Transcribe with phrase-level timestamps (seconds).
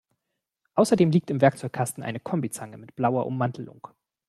[0.73, 3.87] Außerdem liegt im Werkzeugkasten eine Kombizange mit blauer Ummantelung.